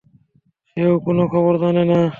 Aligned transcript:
সেও 0.67 0.93
কোনো 1.05 1.23
খবর 1.31 1.53
জানে 1.63 1.83
না। 1.91 2.01